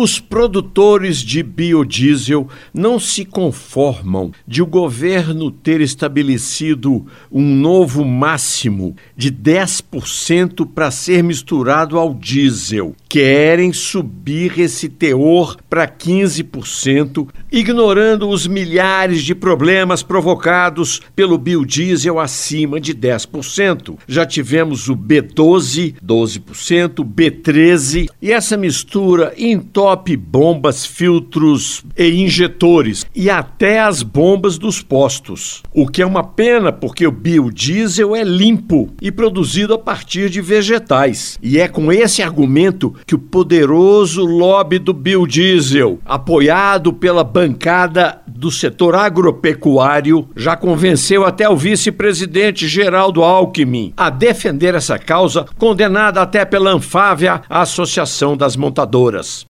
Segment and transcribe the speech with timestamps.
[0.00, 8.94] Os produtores de biodiesel não se conformam de o governo ter estabelecido um novo máximo
[9.16, 12.94] de 10% para ser misturado ao diesel.
[13.08, 22.80] Querem subir esse teor para 15%, ignorando os milhares de problemas provocados pelo biodiesel acima
[22.80, 23.98] de 10%.
[24.06, 33.06] Já tivemos o B12, 12%, B13 e essa mistura entorna entope bombas, filtros e injetores
[33.14, 35.62] e até as bombas dos postos.
[35.72, 40.42] O que é uma pena porque o biodiesel é limpo e produzido a partir de
[40.42, 41.38] vegetais.
[41.42, 48.50] E é com esse argumento que o poderoso lobby do biodiesel, apoiado pela bancada do
[48.50, 56.44] setor agropecuário, já convenceu até o vice-presidente Geraldo Alckmin a defender essa causa, condenada até
[56.44, 59.46] pela Anfávia, a Associação das Montadoras.